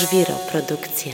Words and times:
Żwiro 0.00 0.34
Produkcja. 0.52 1.12